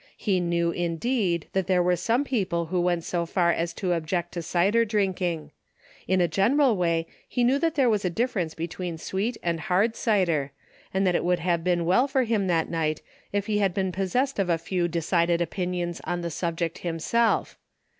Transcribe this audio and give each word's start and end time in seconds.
He 0.17 0.39
knew, 0.39 0.71
indeed, 0.71 1.47
that 1.53 1.67
there 1.67 1.83
were 1.83 1.95
some 1.95 2.23
people 2.23 2.65
who 2.65 2.81
went 2.81 3.03
so 3.03 3.27
far 3.27 3.51
as 3.51 3.71
to 3.75 3.93
object 3.93 4.31
to 4.31 4.41
cider 4.41 4.83
drinking. 4.83 5.51
In 6.07 6.19
a 6.19 6.27
general 6.27 6.75
way, 6.75 7.05
he 7.29 7.43
knew 7.43 7.59
that 7.59 7.75
there 7.75 7.87
was 7.87 8.03
a 8.03 8.09
difference 8.09 8.55
between 8.55 8.97
sweet 8.97 9.37
and 9.43 9.59
hard 9.59 9.95
cider, 9.95 10.53
and 10.91 11.07
it 11.07 11.23
would 11.23 11.37
have 11.41 11.63
been 11.63 11.85
well 11.85 12.07
for 12.07 12.23
him 12.23 12.47
that 12.47 12.67
night, 12.67 13.03
if 13.31 13.45
he 13.45 13.59
had 13.59 13.75
been 13.75 13.91
possessed 13.91 14.39
of 14.39 14.49
a 14.49 14.57
few 14.57 14.87
decided 14.87 15.39
opinions 15.39 16.01
on 16.03 16.21
the 16.21 16.31
subject 16.31 16.79
himself. 16.79 17.59